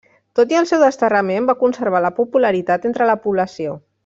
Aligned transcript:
Tot 0.37 0.53
i 0.53 0.57
el 0.61 0.67
seu 0.69 0.79
desterrament 0.85 1.49
va 1.51 1.55
conservar 1.61 2.03
la 2.07 2.13
popularitat 2.23 2.89
entre 2.93 3.11
la 3.13 3.19
població. 3.29 3.79